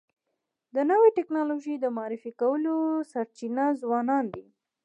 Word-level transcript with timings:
د 0.75 0.77
نوې 0.91 1.09
ټکنالوژی 1.17 1.75
د 1.79 1.85
معرفي 1.97 2.31
کولو 2.41 2.75
سرچینه 3.11 3.65
ځوانان 3.81 4.25
دي. 4.35 4.45